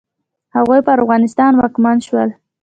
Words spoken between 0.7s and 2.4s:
پر افغانستان واکمن شول.